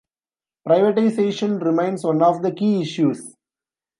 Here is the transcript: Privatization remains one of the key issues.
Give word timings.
Privatization 0.67 1.61
remains 1.63 2.03
one 2.03 2.23
of 2.23 2.41
the 2.41 2.51
key 2.51 2.81
issues. 2.81 3.35